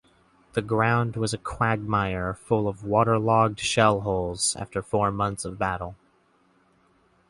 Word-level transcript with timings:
The 0.53 0.63
ground 0.63 1.15
was 1.15 1.31
a 1.31 1.37
quagmire 1.37 2.33
full 2.33 2.67
of 2.67 2.83
water-logged 2.83 3.59
shell-holes 3.59 4.55
after 4.55 4.81
four 4.81 5.11
months 5.11 5.45
of 5.45 5.59
battle. 5.59 5.95